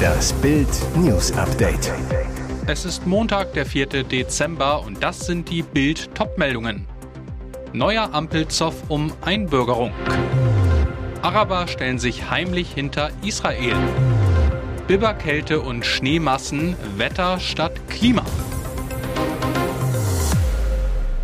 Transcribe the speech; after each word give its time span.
Das 0.00 0.32
Bild 0.34 0.68
News 0.96 1.32
Update. 1.32 1.92
Es 2.66 2.84
ist 2.84 3.06
Montag, 3.06 3.52
der 3.54 3.66
4. 3.66 4.04
Dezember 4.04 4.82
und 4.84 5.02
das 5.02 5.20
sind 5.20 5.50
die 5.50 5.62
Bild 5.62 6.14
Topmeldungen. 6.14 6.86
Neuer 7.72 8.12
Ampelzoff 8.12 8.74
um 8.88 9.12
Einbürgerung. 9.22 9.92
Araber 11.22 11.68
stellen 11.68 11.98
sich 11.98 12.30
heimlich 12.30 12.72
hinter 12.72 13.10
Israel. 13.22 13.76
Biberkälte 14.86 15.60
und 15.60 15.84
Schneemassen, 15.84 16.76
Wetter 16.96 17.38
statt 17.38 17.72
Klima. 17.88 18.24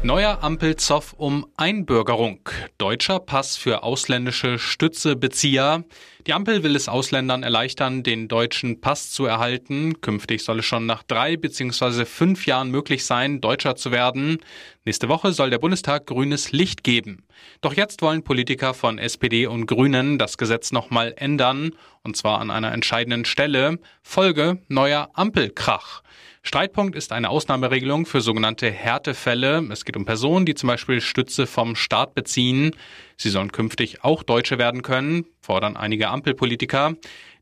Neuer 0.07 0.38
Ampelzoff 0.45 1.14
um 1.14 1.48
Einbürgerung. 1.57 2.39
Deutscher 2.79 3.18
Pass 3.18 3.57
für 3.57 3.82
ausländische 3.82 4.57
Stützebezieher. 4.57 5.82
Die 6.29 6.32
Ampel 6.32 6.62
will 6.62 6.77
es 6.77 6.89
Ausländern 6.89 7.43
erleichtern, 7.43 8.04
den 8.04 8.29
deutschen 8.29 8.80
Pass 8.80 9.11
zu 9.11 9.27
erhalten. 9.27 10.00
Künftig 10.03 10.44
soll 10.44 10.61
es 10.61 10.64
schon 10.64 10.86
nach 10.86 11.03
drei 11.03 11.36
bzw. 11.36 12.04
fünf 12.04 12.46
Jahren 12.46 12.71
möglich 12.71 13.04
sein, 13.04 13.40
Deutscher 13.40 13.75
zu 13.75 13.90
werden. 13.90 14.39
Nächste 14.85 15.08
Woche 15.08 15.32
soll 15.32 15.50
der 15.50 15.58
Bundestag 15.58 16.07
grünes 16.07 16.52
Licht 16.52 16.85
geben. 16.85 17.25
Doch 17.61 17.75
jetzt 17.75 18.03
wollen 18.03 18.22
Politiker 18.22 18.75
von 18.75 18.99
SPD 18.99 19.46
und 19.46 19.67
Grünen 19.67 20.18
das 20.18 20.39
Gesetz 20.39 20.72
nochmal 20.72 21.14
ändern. 21.17 21.72
Und 22.03 22.17
zwar 22.17 22.40
an 22.40 22.50
einer 22.50 22.72
entscheidenden 22.72 23.25
Stelle. 23.25 23.79
Folge 24.03 24.58
neuer 24.68 25.11
Ampelkrach. 25.14 26.03
Streitpunkt 26.46 26.94
ist 26.94 27.11
eine 27.11 27.29
Ausnahmeregelung 27.29 28.07
für 28.07 28.21
sogenannte 28.21 28.71
Härtefälle. 28.71 29.67
Es 29.72 29.85
geht 29.85 29.96
um 29.96 30.04
Personen, 30.04 30.46
die 30.46 30.54
zum 30.54 30.68
Beispiel 30.68 31.00
Stütze 31.00 31.44
vom 31.44 31.75
Staat 31.75 32.14
beziehen. 32.14 32.70
Sie 33.17 33.30
sollen 33.30 33.50
künftig 33.50 34.05
auch 34.05 34.22
Deutsche 34.22 34.56
werden 34.56 34.83
können, 34.83 35.27
fordern 35.41 35.77
einige 35.77 36.08
Ampelpolitiker. 36.08 36.94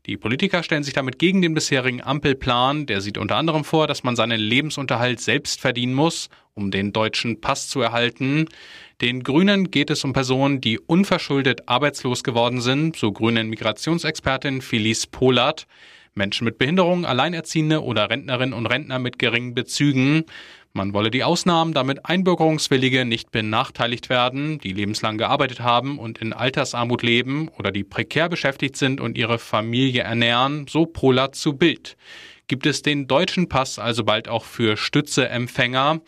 Die 0.05 0.17
Politiker 0.17 0.61
stellen 0.61 0.83
sich 0.83 0.93
damit 0.93 1.17
gegen 1.17 1.41
den 1.41 1.55
bisherigen 1.55 2.01
Ampelplan. 2.01 2.85
Der 2.85 3.01
sieht 3.01 3.17
unter 3.17 3.37
anderem 3.37 3.63
vor, 3.63 3.87
dass 3.87 4.03
man 4.03 4.15
seinen 4.15 4.39
Lebensunterhalt 4.39 5.19
selbst 5.19 5.61
verdienen 5.61 5.95
muss, 5.95 6.29
um 6.53 6.69
den 6.69 6.93
deutschen 6.93 7.41
Pass 7.41 7.69
zu 7.69 7.81
erhalten. 7.81 8.47
Den 9.01 9.23
Grünen 9.23 9.71
geht 9.71 9.89
es 9.89 10.03
um 10.03 10.13
Personen, 10.13 10.61
die 10.61 10.77
unverschuldet 10.77 11.67
arbeitslos 11.67 12.23
geworden 12.23 12.61
sind, 12.61 12.95
so 12.95 13.11
Grünen 13.11 13.49
Migrationsexpertin 13.49 14.61
Felice 14.61 15.07
Polat. 15.07 15.65
Menschen 16.13 16.45
mit 16.45 16.59
Behinderung, 16.59 17.05
Alleinerziehende 17.05 17.83
oder 17.83 18.09
Rentnerinnen 18.09 18.53
und 18.53 18.67
Rentner 18.67 18.99
mit 18.99 19.19
geringen 19.19 19.53
Bezügen. 19.53 20.23
Man 20.77 20.93
wolle 20.93 21.09
die 21.09 21.23
Ausnahmen, 21.23 21.73
damit 21.73 22.05
Einbürgerungswillige 22.05 23.05
nicht 23.05 23.31
benachteiligt 23.31 24.09
werden, 24.09 24.59
die 24.59 24.73
lebenslang 24.73 25.17
gearbeitet 25.17 25.61
haben 25.61 25.97
und 25.97 26.17
in 26.17 26.33
Altersarmut 26.33 27.01
leben 27.01 27.47
oder 27.57 27.71
die 27.71 27.85
prekär 27.85 28.27
beschäftigt 28.27 28.75
sind 28.75 28.99
und 28.99 29.17
ihre 29.17 29.39
Familie 29.39 30.01
ernähren, 30.01 30.67
so 30.67 30.85
Polat 30.85 31.35
zu 31.35 31.53
Bild. 31.53 31.95
Gibt 32.47 32.65
es 32.65 32.81
den 32.81 33.07
deutschen 33.07 33.47
Pass 33.47 33.79
also 33.79 34.03
bald 34.03 34.27
auch 34.27 34.43
für 34.43 34.75
Stützeempfänger? 34.75 36.01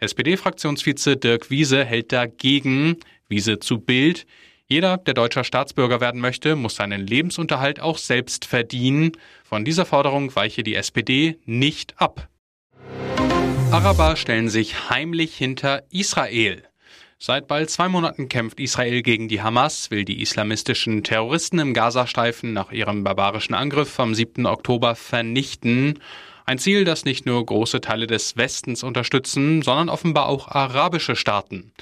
SPD-Fraktionsvize 0.00 1.16
Dirk 1.16 1.48
Wiese 1.48 1.84
hält 1.84 2.10
dagegen. 2.10 2.96
Wiese 3.28 3.60
zu 3.60 3.78
Bild. 3.78 4.26
Jeder, 4.66 4.96
der 4.96 5.14
deutscher 5.14 5.44
Staatsbürger 5.44 6.00
werden 6.00 6.20
möchte, 6.20 6.56
muss 6.56 6.74
seinen 6.74 7.06
Lebensunterhalt 7.06 7.78
auch 7.78 7.98
selbst 7.98 8.46
verdienen. 8.46 9.12
Von 9.44 9.64
dieser 9.64 9.86
Forderung 9.86 10.34
weiche 10.34 10.64
die 10.64 10.74
SPD 10.74 11.38
nicht 11.44 11.94
ab. 12.00 12.27
Araber 13.70 14.16
stellen 14.16 14.48
sich 14.48 14.88
heimlich 14.88 15.36
hinter 15.36 15.82
Israel. 15.90 16.62
Seit 17.18 17.48
bald 17.48 17.68
zwei 17.68 17.88
Monaten 17.88 18.28
kämpft 18.30 18.60
Israel 18.60 19.02
gegen 19.02 19.28
die 19.28 19.42
Hamas, 19.42 19.90
will 19.90 20.06
die 20.06 20.22
islamistischen 20.22 21.04
Terroristen 21.04 21.58
im 21.58 21.74
Gazastreifen 21.74 22.54
nach 22.54 22.72
ihrem 22.72 23.04
barbarischen 23.04 23.54
Angriff 23.54 23.90
vom 23.90 24.14
7. 24.14 24.46
Oktober 24.46 24.94
vernichten. 24.94 25.98
Ein 26.48 26.58
Ziel, 26.58 26.84
das 26.84 27.04
nicht 27.04 27.26
nur 27.26 27.44
große 27.44 27.82
Teile 27.82 28.06
des 28.06 28.38
Westens 28.38 28.82
unterstützen, 28.82 29.60
sondern 29.60 29.90
offenbar 29.90 30.30
auch 30.30 30.48
arabische 30.48 31.14
Staaten. 31.14 31.72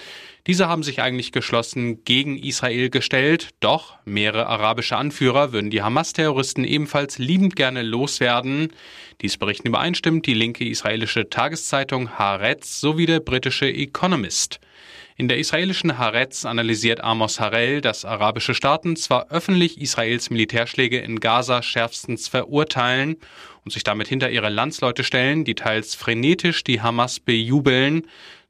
Diese 0.49 0.67
haben 0.67 0.83
sich 0.83 1.01
eigentlich 1.01 1.31
geschlossen 1.31 2.03
gegen 2.03 2.37
Israel 2.37 2.91
gestellt, 2.91 3.51
doch 3.61 3.95
mehrere 4.05 4.49
arabische 4.49 4.97
Anführer 4.97 5.53
würden 5.53 5.71
die 5.71 5.83
Hamas-Terroristen 5.83 6.65
ebenfalls 6.65 7.19
liebend 7.19 7.55
gerne 7.55 7.83
loswerden. 7.83 8.73
Dies 9.21 9.37
berichten 9.37 9.69
übereinstimmt 9.69 10.27
die 10.27 10.35
linke 10.35 10.69
israelische 10.69 11.31
Tageszeitung 11.31 12.19
Haaretz 12.19 12.81
sowie 12.81 13.07
der 13.07 13.21
britische 13.21 13.73
Economist. 13.73 14.59
In 15.19 15.29
der 15.29 15.39
israelischen 15.39 15.97
Haaretz 15.97 16.45
analysiert 16.45 17.03
Amos 17.03 17.41
Harel, 17.41 17.81
dass 17.81 18.05
arabische 18.05 18.53
Staaten 18.53 18.97
zwar 18.97 19.31
öffentlich 19.31 19.81
Israels 19.81 20.29
Militärschläge 20.29 20.99
in 20.99 21.21
Gaza 21.21 21.63
schärfstens 21.63 22.29
verurteilen 22.29 23.17
und 23.65 23.71
sich 23.71 23.83
damit 23.83 24.09
hinter 24.09 24.29
ihre 24.29 24.51
Landsleute 24.51 25.05
stellen, 25.05 25.47
die 25.47 25.55
teils 25.55 25.95
frenetisch 25.95 26.65
die 26.65 26.83
Hamas 26.83 27.19
bejubeln, 27.19 28.07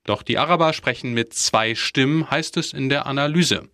doch 0.06 0.22
die 0.22 0.38
Araber 0.38 0.72
sprechen 0.72 1.12
mit 1.12 1.34
zwei 1.34 1.74
Stimmen, 1.74 2.30
heißt 2.30 2.56
es 2.56 2.72
in 2.72 2.88
der 2.88 3.06
Analyse. 3.06 3.68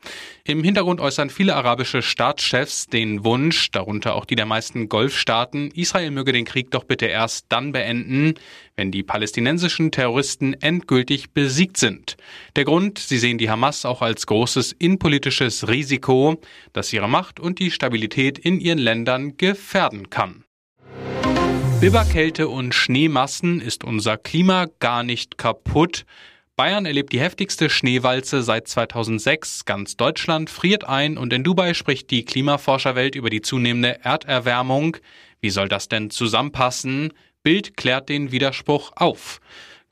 Im 0.44 0.64
Hintergrund 0.64 1.00
äußern 1.00 1.30
viele 1.30 1.54
arabische 1.54 2.02
Staatschefs 2.02 2.86
den 2.86 3.24
Wunsch, 3.24 3.70
darunter 3.70 4.14
auch 4.14 4.24
die 4.24 4.34
der 4.34 4.46
meisten 4.46 4.88
Golfstaaten, 4.88 5.70
Israel 5.70 6.10
möge 6.10 6.32
den 6.32 6.44
Krieg 6.44 6.70
doch 6.70 6.84
bitte 6.84 7.06
erst 7.06 7.46
dann 7.48 7.72
beenden, 7.72 8.34
wenn 8.74 8.90
die 8.90 9.02
palästinensischen 9.02 9.92
Terroristen 9.92 10.54
endgültig 10.54 11.32
besiegt 11.32 11.76
sind. 11.76 12.16
Der 12.56 12.64
Grund, 12.64 12.98
sie 12.98 13.18
sehen 13.18 13.38
die 13.38 13.50
Hamas 13.50 13.84
auch 13.84 14.02
als 14.02 14.26
großes 14.26 14.72
innenpolitisches 14.72 15.68
Risiko, 15.68 16.40
das 16.72 16.92
ihre 16.92 17.08
Macht 17.08 17.38
und 17.38 17.58
die 17.58 17.70
Stabilität 17.70 18.38
in 18.38 18.58
ihren 18.58 18.78
Ländern 18.78 19.36
gefährden 19.36 20.10
kann. 20.10 20.44
Biberkälte 21.82 22.46
und 22.46 22.76
Schneemassen 22.76 23.60
ist 23.60 23.82
unser 23.82 24.16
Klima 24.16 24.68
gar 24.78 25.02
nicht 25.02 25.36
kaputt. 25.36 26.04
Bayern 26.54 26.86
erlebt 26.86 27.12
die 27.12 27.18
heftigste 27.18 27.68
Schneewalze 27.68 28.44
seit 28.44 28.68
2006. 28.68 29.64
Ganz 29.64 29.96
Deutschland 29.96 30.48
friert 30.48 30.84
ein 30.84 31.18
und 31.18 31.32
in 31.32 31.42
Dubai 31.42 31.74
spricht 31.74 32.12
die 32.12 32.24
Klimaforscherwelt 32.24 33.16
über 33.16 33.30
die 33.30 33.40
zunehmende 33.40 33.98
Erderwärmung. 34.04 34.98
Wie 35.40 35.50
soll 35.50 35.68
das 35.68 35.88
denn 35.88 36.10
zusammenpassen? 36.10 37.14
Bild 37.42 37.76
klärt 37.76 38.08
den 38.08 38.30
Widerspruch 38.30 38.92
auf. 38.94 39.40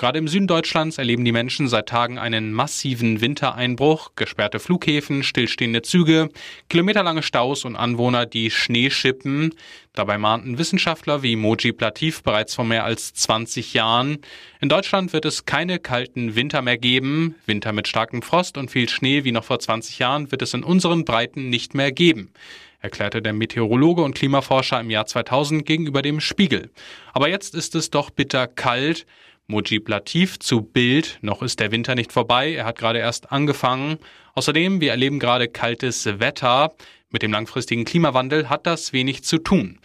Gerade 0.00 0.18
im 0.18 0.28
Süden 0.28 0.46
Deutschlands 0.46 0.96
erleben 0.96 1.26
die 1.26 1.32
Menschen 1.32 1.68
seit 1.68 1.90
Tagen 1.90 2.18
einen 2.18 2.54
massiven 2.54 3.20
Wintereinbruch, 3.20 4.12
gesperrte 4.16 4.58
Flughäfen, 4.58 5.22
stillstehende 5.22 5.82
Züge, 5.82 6.30
kilometerlange 6.70 7.22
Staus 7.22 7.66
und 7.66 7.76
Anwohner, 7.76 8.24
die 8.24 8.50
Schnee 8.50 8.88
schippen. 8.88 9.54
Dabei 9.92 10.16
mahnten 10.16 10.56
Wissenschaftler 10.56 11.22
wie 11.22 11.36
Moji 11.36 11.72
Plativ 11.72 12.22
bereits 12.22 12.54
vor 12.54 12.64
mehr 12.64 12.84
als 12.84 13.12
20 13.12 13.74
Jahren. 13.74 14.20
In 14.62 14.70
Deutschland 14.70 15.12
wird 15.12 15.26
es 15.26 15.44
keine 15.44 15.78
kalten 15.78 16.34
Winter 16.34 16.62
mehr 16.62 16.78
geben. 16.78 17.34
Winter 17.44 17.74
mit 17.74 17.86
starkem 17.86 18.22
Frost 18.22 18.56
und 18.56 18.70
viel 18.70 18.88
Schnee 18.88 19.24
wie 19.24 19.32
noch 19.32 19.44
vor 19.44 19.58
20 19.58 19.98
Jahren 19.98 20.32
wird 20.32 20.40
es 20.40 20.54
in 20.54 20.64
unseren 20.64 21.04
Breiten 21.04 21.50
nicht 21.50 21.74
mehr 21.74 21.92
geben 21.92 22.32
erklärte 22.80 23.20
der 23.20 23.34
Meteorologe 23.34 24.02
und 24.02 24.14
Klimaforscher 24.14 24.80
im 24.80 24.90
Jahr 24.90 25.06
2000 25.06 25.66
gegenüber 25.66 26.02
dem 26.02 26.20
Spiegel. 26.20 26.70
Aber 27.12 27.28
jetzt 27.28 27.54
ist 27.54 27.74
es 27.74 27.90
doch 27.90 28.10
bitter 28.10 28.46
kalt. 28.46 29.06
Mujib 29.50 29.88
Latif 29.88 30.38
zu 30.38 30.62
Bild. 30.62 31.18
Noch 31.20 31.42
ist 31.42 31.60
der 31.60 31.72
Winter 31.72 31.94
nicht 31.94 32.12
vorbei, 32.12 32.54
er 32.54 32.64
hat 32.64 32.78
gerade 32.78 33.00
erst 33.00 33.32
angefangen. 33.32 33.98
Außerdem, 34.34 34.80
wir 34.80 34.92
erleben 34.92 35.18
gerade 35.18 35.48
kaltes 35.48 36.06
Wetter. 36.06 36.72
Mit 37.10 37.22
dem 37.22 37.32
langfristigen 37.32 37.84
Klimawandel 37.84 38.48
hat 38.48 38.66
das 38.66 38.92
wenig 38.92 39.24
zu 39.24 39.38
tun. 39.38 39.80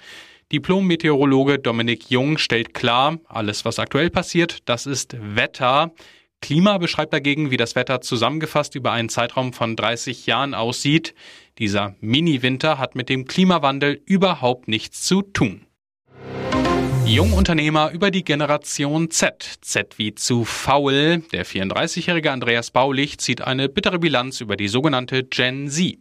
Diplom-Meteorologe 0.51 1.57
Dominik 1.57 2.11
Jung 2.11 2.37
stellt 2.37 2.75
klar, 2.75 3.17
alles 3.27 3.65
was 3.65 3.79
aktuell 3.79 4.11
passiert, 4.11 4.59
das 4.65 4.85
ist 4.85 5.17
Wetter. 5.19 5.91
Klima 6.39 6.77
beschreibt 6.77 7.13
dagegen, 7.13 7.49
wie 7.49 7.57
das 7.57 7.75
Wetter 7.75 8.01
zusammengefasst 8.01 8.75
über 8.75 8.91
einen 8.91 9.09
Zeitraum 9.09 9.53
von 9.53 9.75
30 9.75 10.27
Jahren 10.27 10.53
aussieht. 10.53 11.15
Dieser 11.57 11.95
Mini-Winter 12.01 12.77
hat 12.77 12.93
mit 12.93 13.09
dem 13.09 13.25
Klimawandel 13.25 13.99
überhaupt 14.05 14.67
nichts 14.67 15.01
zu 15.01 15.23
tun. 15.23 15.64
Jungunternehmer 17.05 17.91
über 17.91 18.09
die 18.09 18.23
Generation 18.23 19.11
Z. 19.11 19.59
Z 19.61 19.97
wie 19.97 20.15
zu 20.15 20.43
faul. 20.43 21.21
Der 21.31 21.45
34-jährige 21.45 22.31
Andreas 22.31 22.71
Baulich 22.71 23.19
zieht 23.19 23.41
eine 23.41 23.69
bittere 23.69 23.99
Bilanz 23.99 24.41
über 24.41 24.57
die 24.57 24.67
sogenannte 24.67 25.23
Gen 25.23 25.69
Z. 25.69 25.99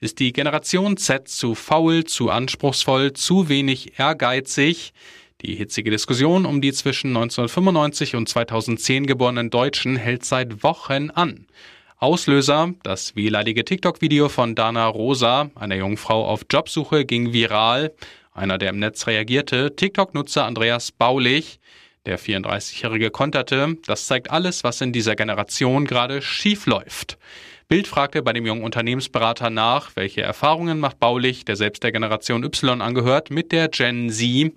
Ist 0.00 0.20
die 0.20 0.32
Generation 0.32 0.98
Z 0.98 1.26
zu 1.28 1.54
faul, 1.54 2.04
zu 2.04 2.30
anspruchsvoll, 2.30 3.14
zu 3.14 3.48
wenig 3.48 3.98
ehrgeizig? 3.98 4.92
Die 5.40 5.54
hitzige 5.54 5.90
Diskussion 5.90 6.44
um 6.44 6.60
die 6.60 6.72
zwischen 6.72 7.08
1995 7.16 8.14
und 8.14 8.28
2010 8.28 9.06
geborenen 9.06 9.48
Deutschen 9.48 9.96
hält 9.96 10.24
seit 10.24 10.62
Wochen 10.62 11.10
an. 11.10 11.46
Auslöser, 11.96 12.74
das 12.82 13.16
wehleidige 13.16 13.64
TikTok-Video 13.64 14.28
von 14.28 14.54
Dana 14.54 14.86
Rosa, 14.86 15.50
einer 15.54 15.76
jungen 15.76 15.96
Frau 15.96 16.26
auf 16.26 16.42
Jobsuche, 16.50 17.04
ging 17.04 17.32
viral. 17.32 17.92
Einer, 18.34 18.56
der 18.56 18.70
im 18.70 18.78
Netz 18.78 19.06
reagierte, 19.06 19.76
TikTok-Nutzer 19.76 20.46
Andreas 20.46 20.90
Baulich. 20.90 21.60
Der 22.06 22.18
34-Jährige 22.18 23.10
konterte, 23.10 23.76
das 23.86 24.06
zeigt 24.06 24.30
alles, 24.30 24.64
was 24.64 24.80
in 24.80 24.90
dieser 24.90 25.16
Generation 25.16 25.84
gerade 25.84 26.22
schief 26.22 26.64
läuft. 26.64 27.18
Bild 27.68 27.86
fragte 27.86 28.22
bei 28.22 28.32
dem 28.32 28.46
jungen 28.46 28.64
Unternehmensberater 28.64 29.50
nach, 29.50 29.94
welche 29.96 30.22
Erfahrungen 30.22 30.80
macht 30.80 30.98
Baulich, 30.98 31.44
der 31.44 31.56
selbst 31.56 31.82
der 31.82 31.92
Generation 31.92 32.42
Y 32.42 32.80
angehört, 32.80 33.30
mit 33.30 33.52
der 33.52 33.68
Gen 33.68 34.08
Z. 34.08 34.52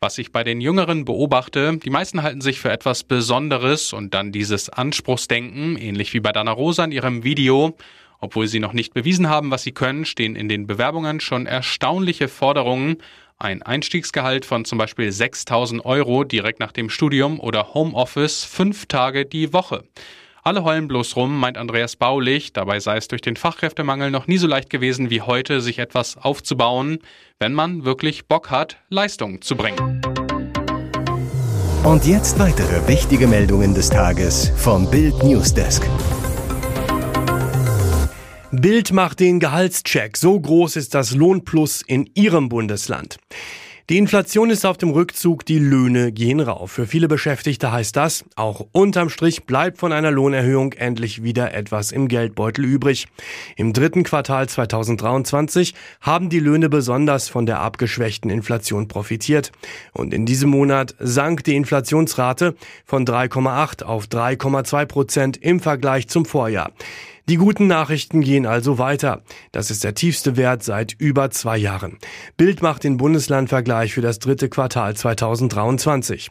Was 0.00 0.16
ich 0.18 0.30
bei 0.30 0.44
den 0.44 0.60
Jüngeren 0.60 1.04
beobachte, 1.04 1.76
die 1.76 1.90
meisten 1.90 2.22
halten 2.22 2.40
sich 2.40 2.60
für 2.60 2.70
etwas 2.70 3.02
Besonderes 3.02 3.92
und 3.92 4.14
dann 4.14 4.30
dieses 4.30 4.68
Anspruchsdenken, 4.68 5.76
ähnlich 5.76 6.14
wie 6.14 6.20
bei 6.20 6.30
Dana 6.30 6.52
Rosa 6.52 6.84
in 6.84 6.92
ihrem 6.92 7.24
Video. 7.24 7.76
Obwohl 8.20 8.46
sie 8.48 8.60
noch 8.60 8.72
nicht 8.72 8.94
bewiesen 8.94 9.28
haben, 9.28 9.50
was 9.50 9.62
sie 9.62 9.72
können, 9.72 10.04
stehen 10.04 10.36
in 10.36 10.48
den 10.48 10.66
Bewerbungen 10.66 11.20
schon 11.20 11.46
erstaunliche 11.46 12.28
Forderungen. 12.28 12.98
Ein 13.38 13.62
Einstiegsgehalt 13.62 14.44
von 14.44 14.64
zum 14.64 14.78
Beispiel 14.78 15.12
6000 15.12 15.84
Euro 15.84 16.24
direkt 16.24 16.58
nach 16.58 16.72
dem 16.72 16.90
Studium 16.90 17.38
oder 17.38 17.74
Homeoffice 17.74 18.44
fünf 18.44 18.86
Tage 18.86 19.24
die 19.24 19.52
Woche. 19.52 19.84
Alle 20.42 20.64
heulen 20.64 20.88
bloß 20.88 21.14
rum, 21.16 21.38
meint 21.38 21.58
Andreas 21.58 21.96
Baulich. 21.96 22.52
Dabei 22.52 22.80
sei 22.80 22.96
es 22.96 23.06
durch 23.06 23.20
den 23.20 23.36
Fachkräftemangel 23.36 24.10
noch 24.10 24.26
nie 24.26 24.38
so 24.38 24.46
leicht 24.46 24.70
gewesen 24.70 25.10
wie 25.10 25.20
heute, 25.20 25.60
sich 25.60 25.78
etwas 25.78 26.16
aufzubauen, 26.16 26.98
wenn 27.38 27.52
man 27.52 27.84
wirklich 27.84 28.26
Bock 28.26 28.50
hat, 28.50 28.78
Leistung 28.88 29.42
zu 29.42 29.56
bringen. 29.56 30.00
Und 31.84 32.06
jetzt 32.06 32.38
weitere 32.38 32.88
wichtige 32.88 33.26
Meldungen 33.26 33.74
des 33.74 33.90
Tages 33.90 34.50
vom 34.56 34.90
Bild 34.90 35.22
Newsdesk. 35.22 35.86
Bild 38.50 38.94
macht 38.94 39.20
den 39.20 39.40
Gehaltscheck. 39.40 40.16
So 40.16 40.40
groß 40.40 40.76
ist 40.76 40.94
das 40.94 41.14
Lohnplus 41.14 41.82
in 41.86 42.08
Ihrem 42.14 42.48
Bundesland. 42.48 43.18
Die 43.90 43.98
Inflation 43.98 44.48
ist 44.48 44.64
auf 44.64 44.78
dem 44.78 44.90
Rückzug, 44.90 45.44
die 45.44 45.58
Löhne 45.58 46.12
gehen 46.12 46.40
rauf. 46.40 46.70
Für 46.70 46.86
viele 46.86 47.08
Beschäftigte 47.08 47.72
heißt 47.72 47.94
das, 47.94 48.24
auch 48.36 48.66
unterm 48.72 49.10
Strich 49.10 49.44
bleibt 49.44 49.76
von 49.76 49.92
einer 49.92 50.10
Lohnerhöhung 50.10 50.72
endlich 50.72 51.22
wieder 51.22 51.52
etwas 51.52 51.92
im 51.92 52.08
Geldbeutel 52.08 52.64
übrig. 52.64 53.06
Im 53.56 53.74
dritten 53.74 54.02
Quartal 54.02 54.48
2023 54.48 55.74
haben 56.00 56.30
die 56.30 56.40
Löhne 56.40 56.70
besonders 56.70 57.28
von 57.28 57.44
der 57.44 57.60
abgeschwächten 57.60 58.30
Inflation 58.30 58.88
profitiert. 58.88 59.52
Und 59.92 60.14
in 60.14 60.24
diesem 60.24 60.48
Monat 60.48 60.94
sank 60.98 61.44
die 61.44 61.56
Inflationsrate 61.56 62.54
von 62.86 63.06
3,8 63.06 63.84
auf 63.84 64.06
3,2 64.06 64.86
Prozent 64.86 65.36
im 65.36 65.60
Vergleich 65.60 66.08
zum 66.08 66.24
Vorjahr. 66.24 66.72
Die 67.28 67.36
guten 67.36 67.66
Nachrichten 67.66 68.22
gehen 68.22 68.46
also 68.46 68.78
weiter. 68.78 69.22
Das 69.52 69.70
ist 69.70 69.84
der 69.84 69.92
tiefste 69.92 70.38
Wert 70.38 70.62
seit 70.62 70.94
über 70.98 71.30
zwei 71.30 71.58
Jahren. 71.58 71.98
Bild 72.38 72.62
macht 72.62 72.84
den 72.84 72.96
Bundeslandvergleich 72.96 73.92
für 73.92 74.00
das 74.00 74.18
dritte 74.18 74.48
Quartal 74.48 74.96
2023. 74.96 76.30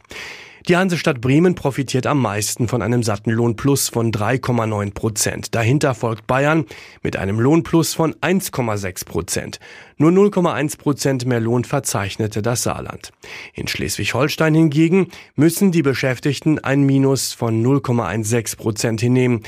Die 0.66 0.76
Hansestadt 0.76 1.20
Bremen 1.20 1.54
profitiert 1.54 2.08
am 2.08 2.20
meisten 2.20 2.66
von 2.66 2.82
einem 2.82 3.04
satten 3.04 3.30
Lohnplus 3.30 3.88
von 3.88 4.10
3,9 4.10 4.92
Prozent. 4.92 5.54
Dahinter 5.54 5.94
folgt 5.94 6.26
Bayern 6.26 6.64
mit 7.04 7.16
einem 7.16 7.38
Lohnplus 7.38 7.94
von 7.94 8.14
1,6 8.14 9.06
Prozent. 9.06 9.60
Nur 9.98 10.10
0,1 10.10 10.78
Prozent 10.78 11.26
mehr 11.26 11.38
Lohn 11.38 11.62
verzeichnete 11.62 12.42
das 12.42 12.64
Saarland. 12.64 13.12
In 13.54 13.68
Schleswig-Holstein 13.68 14.54
hingegen 14.54 15.06
müssen 15.36 15.70
die 15.70 15.82
Beschäftigten 15.82 16.58
ein 16.58 16.82
Minus 16.82 17.34
von 17.34 17.64
0,16 17.64 18.56
Prozent 18.56 19.00
hinnehmen. 19.00 19.44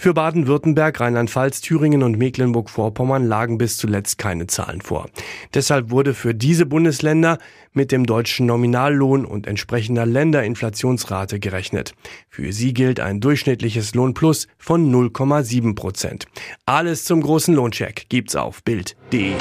Für 0.00 0.14
Baden-Württemberg, 0.14 0.98
Rheinland-Pfalz, 0.98 1.60
Thüringen 1.60 2.02
und 2.02 2.16
Mecklenburg-Vorpommern 2.16 3.26
lagen 3.26 3.58
bis 3.58 3.76
zuletzt 3.76 4.16
keine 4.16 4.46
Zahlen 4.46 4.80
vor. 4.80 5.10
Deshalb 5.52 5.90
wurde 5.90 6.14
für 6.14 6.34
diese 6.34 6.64
Bundesländer 6.64 7.36
mit 7.74 7.92
dem 7.92 8.06
deutschen 8.06 8.46
Nominallohn 8.46 9.26
und 9.26 9.46
entsprechender 9.46 10.06
Länderinflationsrate 10.06 11.38
gerechnet. 11.38 11.92
Für 12.30 12.50
sie 12.54 12.72
gilt 12.72 12.98
ein 12.98 13.20
durchschnittliches 13.20 13.94
Lohnplus 13.94 14.48
von 14.56 14.90
0,7 14.90 15.74
Prozent. 15.74 16.24
Alles 16.64 17.04
zum 17.04 17.20
großen 17.20 17.54
Lohncheck 17.54 18.06
gibt's 18.08 18.36
auf 18.36 18.64
Bild.de. 18.64 19.34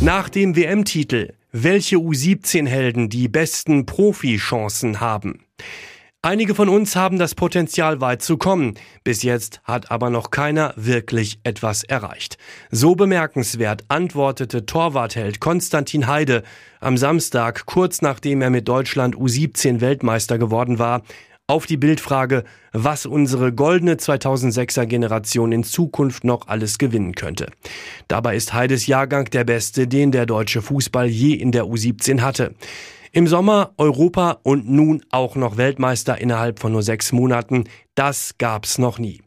Nach 0.00 0.28
dem 0.28 0.56
WM-Titel, 0.56 1.34
welche 1.52 1.98
U17-Helden 1.98 3.10
die 3.10 3.28
besten 3.28 3.86
Profi-Chancen 3.86 5.00
haben. 5.00 5.44
Einige 6.28 6.54
von 6.54 6.68
uns 6.68 6.94
haben 6.94 7.18
das 7.18 7.34
Potenzial 7.34 8.02
weit 8.02 8.20
zu 8.20 8.36
kommen. 8.36 8.74
Bis 9.02 9.22
jetzt 9.22 9.62
hat 9.64 9.90
aber 9.90 10.10
noch 10.10 10.30
keiner 10.30 10.74
wirklich 10.76 11.40
etwas 11.42 11.84
erreicht. 11.84 12.36
So 12.70 12.94
bemerkenswert 12.94 13.86
antwortete 13.88 14.66
Torwartheld 14.66 15.40
Konstantin 15.40 16.06
Heide 16.06 16.42
am 16.80 16.98
Samstag, 16.98 17.64
kurz 17.64 18.02
nachdem 18.02 18.42
er 18.42 18.50
mit 18.50 18.68
Deutschland 18.68 19.16
U17 19.16 19.80
Weltmeister 19.80 20.36
geworden 20.36 20.78
war, 20.78 21.00
auf 21.46 21.64
die 21.64 21.78
Bildfrage, 21.78 22.44
was 22.72 23.06
unsere 23.06 23.54
goldene 23.54 23.94
2006er 23.94 24.84
Generation 24.84 25.50
in 25.50 25.64
Zukunft 25.64 26.24
noch 26.24 26.46
alles 26.46 26.76
gewinnen 26.76 27.14
könnte. 27.14 27.46
Dabei 28.06 28.36
ist 28.36 28.52
Heides 28.52 28.86
Jahrgang 28.86 29.30
der 29.30 29.44
beste, 29.44 29.88
den 29.88 30.12
der 30.12 30.26
deutsche 30.26 30.60
Fußball 30.60 31.06
je 31.06 31.32
in 31.32 31.52
der 31.52 31.64
U17 31.64 32.20
hatte. 32.20 32.54
Im 33.12 33.26
Sommer 33.26 33.72
Europa 33.78 34.38
und 34.42 34.68
nun 34.68 35.02
auch 35.10 35.36
noch 35.36 35.56
Weltmeister 35.56 36.20
innerhalb 36.20 36.58
von 36.58 36.72
nur 36.72 36.82
sechs 36.82 37.12
Monaten. 37.12 37.64
Das 37.94 38.36
gab's 38.38 38.78
noch 38.78 38.98
nie. 38.98 39.20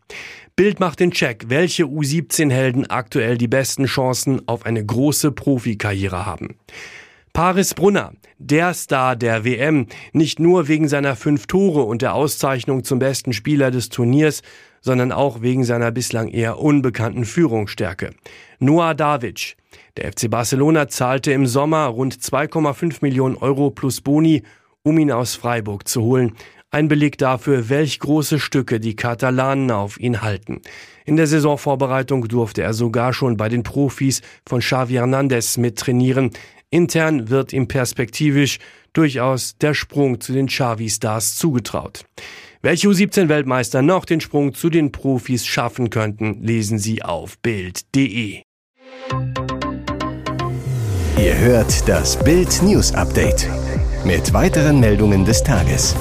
Bild 0.56 0.80
macht 0.80 1.00
den 1.00 1.12
Check, 1.12 1.46
welche 1.48 1.86
U17-Helden 1.86 2.90
aktuell 2.90 3.38
die 3.38 3.48
besten 3.48 3.86
Chancen 3.86 4.48
auf 4.48 4.66
eine 4.66 4.86
große 4.86 5.32
Profikarriere 5.32 6.26
haben. 6.26 6.58
Paris 7.34 7.74
Brunner, 7.74 8.12
der 8.40 8.74
Star 8.74 9.16
der 9.16 9.46
WM, 9.46 9.88
nicht 10.12 10.40
nur 10.40 10.68
wegen 10.68 10.90
seiner 10.90 11.16
fünf 11.16 11.48
Tore 11.48 11.84
und 11.84 12.02
der 12.02 12.14
Auszeichnung 12.14 12.84
zum 12.84 13.00
besten 13.00 13.32
Spieler 13.32 13.72
des 13.72 13.88
Turniers, 13.88 14.42
sondern 14.82 15.14
auch 15.14 15.42
wegen 15.42 15.64
seiner 15.64 15.92
bislang 15.92 16.28
eher 16.28 16.60
unbekannten 16.60 17.24
Führungsstärke. 17.24 18.12
Noah 18.60 18.96
Davic, 18.96 19.56
der 19.96 20.12
FC 20.12 20.30
Barcelona 20.30 20.90
zahlte 20.90 21.32
im 21.32 21.48
Sommer 21.48 21.86
rund 21.86 22.16
2,5 22.16 22.98
Millionen 23.02 23.38
Euro 23.38 23.70
plus 23.70 24.02
Boni, 24.02 24.44
um 24.84 24.98
ihn 24.98 25.12
aus 25.12 25.36
Freiburg 25.36 25.88
zu 25.88 26.02
holen. 26.02 26.34
Ein 26.70 26.90
Beleg 26.90 27.18
dafür, 27.18 27.70
welch 27.70 28.00
große 28.00 28.40
Stücke 28.40 28.80
die 28.80 28.96
Katalanen 28.96 29.72
auf 29.72 30.00
ihn 30.00 30.22
halten. 30.22 30.62
In 31.06 31.16
der 31.16 31.28
Saisonvorbereitung 31.28 32.28
durfte 32.28 32.62
er 32.62 32.74
sogar 32.74 33.14
schon 33.14 33.38
bei 33.38 33.50
den 33.50 33.64
Profis 33.64 34.22
von 34.48 34.60
Xavi 34.60 34.94
Hernandez 34.94 35.58
mittrainieren. 35.58 36.32
Intern 36.72 37.30
wird 37.30 37.52
ihm 37.52 37.68
perspektivisch 37.68 38.58
durchaus 38.94 39.58
der 39.58 39.74
Sprung 39.74 40.22
zu 40.22 40.32
den 40.32 40.48
Xavi-Stars 40.48 41.36
zugetraut. 41.36 42.06
Welche 42.62 42.88
U17-Weltmeister 42.88 43.82
noch 43.82 44.06
den 44.06 44.22
Sprung 44.22 44.54
zu 44.54 44.70
den 44.70 44.92
Profis 44.92 45.46
schaffen 45.46 45.90
könnten, 45.90 46.42
lesen 46.44 46.80
Sie 46.80 47.04
auf 47.04 47.38
Bild.de. 47.40 48.42
Ihr 51.18 51.38
hört 51.38 51.90
das 51.90 52.24
Bild 52.24 52.62
News 52.64 52.94
Update 52.94 53.50
mit 54.06 54.34
weiteren 54.34 54.80
Meldungen 54.80 55.26
des 55.26 55.44
Tages. 55.44 55.96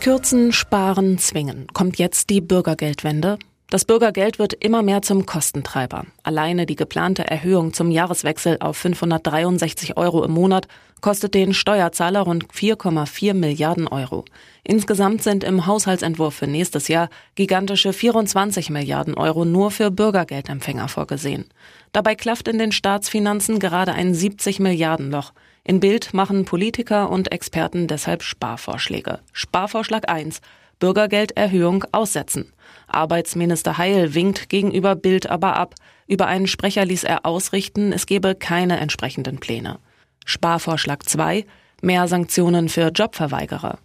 Kürzen, 0.00 0.52
sparen, 0.52 1.18
zwingen. 1.18 1.66
Kommt 1.72 1.98
jetzt 1.98 2.30
die 2.30 2.40
Bürgergeldwende? 2.40 3.38
Das 3.68 3.84
Bürgergeld 3.84 4.38
wird 4.38 4.52
immer 4.52 4.82
mehr 4.82 5.02
zum 5.02 5.26
Kostentreiber. 5.26 6.06
Alleine 6.22 6.66
die 6.66 6.76
geplante 6.76 7.26
Erhöhung 7.26 7.72
zum 7.72 7.90
Jahreswechsel 7.90 8.58
auf 8.60 8.76
563 8.76 9.96
Euro 9.96 10.22
im 10.24 10.30
Monat 10.30 10.68
kostet 11.00 11.34
den 11.34 11.52
Steuerzahler 11.52 12.20
rund 12.20 12.46
4,4 12.52 13.34
Milliarden 13.34 13.88
Euro. 13.88 14.24
Insgesamt 14.62 15.24
sind 15.24 15.42
im 15.42 15.66
Haushaltsentwurf 15.66 16.34
für 16.36 16.46
nächstes 16.46 16.86
Jahr 16.86 17.08
gigantische 17.34 17.92
24 17.92 18.70
Milliarden 18.70 19.14
Euro 19.14 19.44
nur 19.44 19.72
für 19.72 19.90
Bürgergeldempfänger 19.90 20.86
vorgesehen. 20.86 21.46
Dabei 21.90 22.14
klafft 22.14 22.46
in 22.46 22.58
den 22.58 22.70
Staatsfinanzen 22.70 23.58
gerade 23.58 23.92
ein 23.92 24.14
70 24.14 24.60
Milliarden 24.60 25.10
Loch. 25.10 25.32
In 25.64 25.80
Bild 25.80 26.14
machen 26.14 26.44
Politiker 26.44 27.10
und 27.10 27.32
Experten 27.32 27.88
deshalb 27.88 28.22
Sparvorschläge. 28.22 29.18
Sparvorschlag 29.32 30.08
1. 30.08 30.40
Bürgergelderhöhung 30.78 31.84
aussetzen. 31.92 32.52
Arbeitsminister 32.86 33.78
Heil 33.78 34.14
winkt 34.14 34.48
gegenüber 34.48 34.94
Bild 34.94 35.28
aber 35.28 35.56
ab. 35.56 35.74
Über 36.06 36.26
einen 36.26 36.46
Sprecher 36.46 36.84
ließ 36.84 37.04
er 37.04 37.26
ausrichten, 37.26 37.92
es 37.92 38.06
gebe 38.06 38.34
keine 38.34 38.78
entsprechenden 38.78 39.38
Pläne. 39.38 39.78
Sparvorschlag 40.24 41.08
2. 41.08 41.44
Mehr 41.82 42.08
Sanktionen 42.08 42.68
für 42.68 42.88
Jobverweigerer. 42.88 43.78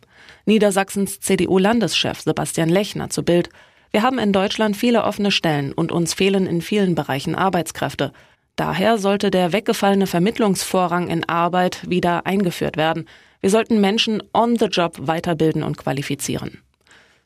Niedersachsens 0.45 1.19
CDU-Landeschef 1.19 2.21
Sebastian 2.21 2.69
Lechner 2.69 3.09
zu 3.09 3.23
Bild. 3.23 3.49
Wir 3.91 4.01
haben 4.01 4.19
in 4.19 4.33
Deutschland 4.33 4.77
viele 4.77 5.03
offene 5.03 5.31
Stellen 5.31 5.73
und 5.73 5.91
uns 5.91 6.13
fehlen 6.13 6.47
in 6.47 6.61
vielen 6.61 6.95
Bereichen 6.95 7.35
Arbeitskräfte. 7.35 8.13
Daher 8.55 8.97
sollte 8.97 9.31
der 9.31 9.53
weggefallene 9.53 10.07
Vermittlungsvorrang 10.07 11.09
in 11.09 11.27
Arbeit 11.27 11.89
wieder 11.89 12.25
eingeführt 12.25 12.77
werden. 12.77 13.07
Wir 13.39 13.49
sollten 13.49 13.81
Menschen 13.81 14.21
on 14.33 14.57
the 14.57 14.65
job 14.65 14.95
weiterbilden 14.99 15.63
und 15.63 15.77
qualifizieren. 15.77 16.59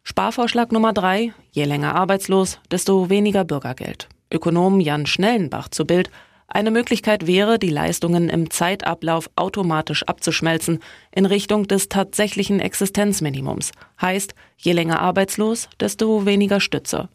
Sparvorschlag 0.07 0.71
Nummer 0.71 0.93
drei. 0.93 1.33
Je 1.51 1.65
länger 1.65 1.95
arbeitslos, 1.95 2.59
desto 2.69 3.09
weniger 3.09 3.43
Bürgergeld. 3.43 4.07
Ökonom 4.31 4.79
Jan 4.79 5.07
Schnellenbach 5.07 5.67
zu 5.69 5.83
Bild. 5.83 6.11
Eine 6.47 6.69
Möglichkeit 6.69 7.25
wäre, 7.25 7.57
die 7.57 7.71
Leistungen 7.71 8.29
im 8.29 8.51
Zeitablauf 8.51 9.31
automatisch 9.35 10.03
abzuschmelzen 10.03 10.79
in 11.11 11.25
Richtung 11.25 11.67
des 11.67 11.89
tatsächlichen 11.89 12.59
Existenzminimums. 12.59 13.71
Heißt, 13.99 14.35
je 14.57 14.73
länger 14.73 15.01
arbeitslos, 15.01 15.69
desto 15.79 16.27
weniger 16.27 16.59
Stütze. 16.59 17.09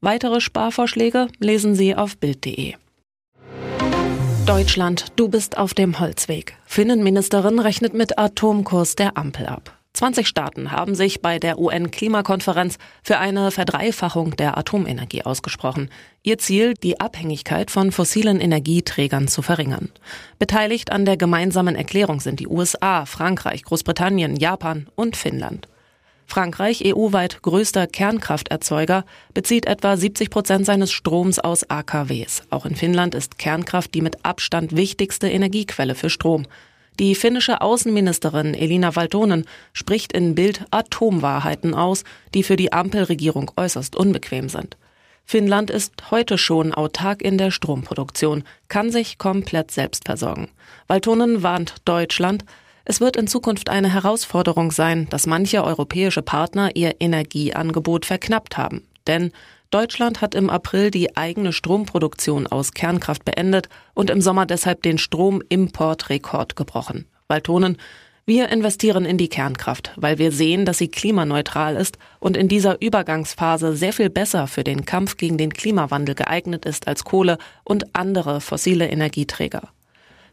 Weitere 0.00 0.40
Sparvorschläge 0.40 1.26
lesen 1.40 1.74
Sie 1.74 1.96
auf 1.96 2.18
Bild.de. 2.18 2.74
Deutschland, 4.46 5.06
du 5.16 5.28
bist 5.28 5.58
auf 5.58 5.74
dem 5.74 5.98
Holzweg. 5.98 6.56
Finnenministerin 6.64 7.58
rechnet 7.58 7.94
mit 7.94 8.16
Atomkurs 8.16 8.94
der 8.94 9.18
Ampel 9.18 9.46
ab. 9.46 9.77
20 9.98 10.28
Staaten 10.28 10.70
haben 10.70 10.94
sich 10.94 11.22
bei 11.22 11.40
der 11.40 11.58
UN-Klimakonferenz 11.58 12.78
für 13.02 13.18
eine 13.18 13.50
Verdreifachung 13.50 14.36
der 14.36 14.56
Atomenergie 14.56 15.24
ausgesprochen. 15.24 15.90
Ihr 16.22 16.38
Ziel, 16.38 16.74
die 16.74 17.00
Abhängigkeit 17.00 17.72
von 17.72 17.90
fossilen 17.90 18.38
Energieträgern 18.40 19.26
zu 19.26 19.42
verringern. 19.42 19.90
Beteiligt 20.38 20.92
an 20.92 21.04
der 21.04 21.16
gemeinsamen 21.16 21.74
Erklärung 21.74 22.20
sind 22.20 22.38
die 22.38 22.46
USA, 22.46 23.06
Frankreich, 23.06 23.64
Großbritannien, 23.64 24.36
Japan 24.36 24.86
und 24.94 25.16
Finnland. 25.16 25.66
Frankreich, 26.26 26.84
EU-weit 26.84 27.42
größter 27.42 27.88
Kernkrafterzeuger, 27.88 29.04
bezieht 29.34 29.66
etwa 29.66 29.96
70 29.96 30.30
Prozent 30.30 30.64
seines 30.64 30.92
Stroms 30.92 31.40
aus 31.40 31.68
AKWs. 31.68 32.42
Auch 32.50 32.66
in 32.66 32.76
Finnland 32.76 33.16
ist 33.16 33.38
Kernkraft 33.38 33.94
die 33.94 34.02
mit 34.02 34.24
Abstand 34.24 34.76
wichtigste 34.76 35.28
Energiequelle 35.28 35.96
für 35.96 36.08
Strom. 36.08 36.46
Die 36.98 37.14
finnische 37.14 37.60
Außenministerin 37.60 38.54
Elina 38.54 38.96
Valtonen 38.96 39.44
spricht 39.72 40.12
in 40.12 40.34
Bild 40.34 40.64
Atomwahrheiten 40.72 41.74
aus, 41.74 42.02
die 42.34 42.42
für 42.42 42.56
die 42.56 42.72
Ampelregierung 42.72 43.52
äußerst 43.56 43.94
unbequem 43.94 44.48
sind. 44.48 44.76
Finnland 45.24 45.70
ist 45.70 46.10
heute 46.10 46.38
schon 46.38 46.74
autark 46.74 47.22
in 47.22 47.38
der 47.38 47.52
Stromproduktion, 47.52 48.42
kann 48.68 48.90
sich 48.90 49.18
komplett 49.18 49.70
selbst 49.70 50.06
versorgen. 50.06 50.48
Valtonen 50.88 51.42
warnt 51.42 51.76
Deutschland, 51.84 52.44
es 52.84 53.00
wird 53.00 53.16
in 53.16 53.28
Zukunft 53.28 53.68
eine 53.68 53.92
Herausforderung 53.92 54.72
sein, 54.72 55.06
dass 55.10 55.26
manche 55.26 55.62
europäische 55.62 56.22
Partner 56.22 56.74
ihr 56.74 56.96
Energieangebot 57.00 58.06
verknappt 58.06 58.56
haben. 58.56 58.82
Denn 59.06 59.32
Deutschland 59.70 60.22
hat 60.22 60.34
im 60.34 60.48
April 60.48 60.90
die 60.90 61.14
eigene 61.18 61.52
Stromproduktion 61.52 62.46
aus 62.46 62.72
Kernkraft 62.72 63.26
beendet 63.26 63.68
und 63.92 64.08
im 64.08 64.22
Sommer 64.22 64.46
deshalb 64.46 64.82
den 64.82 64.96
Stromimportrekord 64.96 66.56
gebrochen. 66.56 67.06
Waltonen, 67.28 67.76
wir 68.24 68.48
investieren 68.48 69.04
in 69.04 69.18
die 69.18 69.28
Kernkraft, 69.28 69.92
weil 69.96 70.18
wir 70.18 70.32
sehen, 70.32 70.64
dass 70.64 70.78
sie 70.78 70.88
klimaneutral 70.88 71.76
ist 71.76 71.98
und 72.18 72.36
in 72.38 72.48
dieser 72.48 72.80
Übergangsphase 72.80 73.76
sehr 73.76 73.92
viel 73.92 74.08
besser 74.08 74.46
für 74.46 74.64
den 74.64 74.86
Kampf 74.86 75.18
gegen 75.18 75.36
den 75.36 75.52
Klimawandel 75.52 76.14
geeignet 76.14 76.64
ist 76.64 76.88
als 76.88 77.04
Kohle 77.04 77.36
und 77.62 77.94
andere 77.94 78.40
fossile 78.40 78.88
Energieträger. 78.88 79.68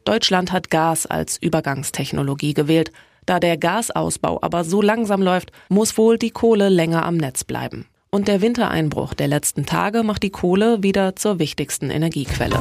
Deutschland 0.06 0.54
hat 0.54 0.70
Gas 0.70 1.08
als 1.08 1.38
Übergangstechnologie 1.42 2.54
gewählt. 2.54 2.92
Da 3.26 3.42
der 3.42 3.58
Gasausbau 3.58 4.40
aber 4.42 4.64
so 4.64 4.82
langsam 4.82 5.22
läuft, 5.22 5.52
muss 5.68 5.98
wohl 5.98 6.18
die 6.18 6.32
Kohle 6.32 6.70
länger 6.70 7.06
am 7.06 7.18
Netz 7.18 7.44
bleiben. 7.44 7.86
Und 8.16 8.30
der 8.30 8.40
Wintereinbruch 8.40 9.14
der 9.14 9.28
letzten 9.28 9.66
Tage 9.66 10.02
macht 10.02 10.24
die 10.24 10.30
Kohle 10.30 10.82
wieder 10.82 11.18
zur 11.18 11.38
wichtigsten 11.38 11.90
Energiequelle. 11.90 12.60